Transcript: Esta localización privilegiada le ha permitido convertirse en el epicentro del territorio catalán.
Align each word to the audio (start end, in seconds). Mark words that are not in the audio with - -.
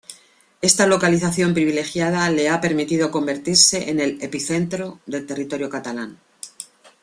Esta 0.63 0.87
localización 0.87 1.53
privilegiada 1.53 2.27
le 2.31 2.49
ha 2.49 2.59
permitido 2.59 3.11
convertirse 3.11 3.91
en 3.91 3.99
el 3.99 4.17
epicentro 4.23 4.99
del 5.05 5.27
territorio 5.27 5.69
catalán. 5.69 6.17